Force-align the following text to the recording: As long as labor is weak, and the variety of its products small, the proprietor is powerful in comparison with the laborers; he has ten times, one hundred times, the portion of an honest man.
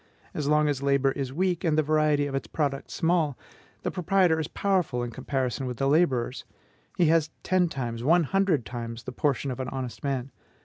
As 0.33 0.47
long 0.47 0.67
as 0.67 0.81
labor 0.81 1.11
is 1.11 1.31
weak, 1.31 1.63
and 1.63 1.77
the 1.77 1.83
variety 1.83 2.25
of 2.25 2.33
its 2.33 2.47
products 2.47 2.95
small, 2.95 3.37
the 3.83 3.91
proprietor 3.91 4.39
is 4.39 4.47
powerful 4.47 5.03
in 5.03 5.11
comparison 5.11 5.67
with 5.67 5.77
the 5.77 5.87
laborers; 5.87 6.43
he 6.97 7.05
has 7.09 7.29
ten 7.43 7.69
times, 7.69 8.03
one 8.03 8.23
hundred 8.23 8.65
times, 8.65 9.03
the 9.03 9.11
portion 9.11 9.51
of 9.51 9.59
an 9.59 9.69
honest 9.69 10.03
man. 10.03 10.31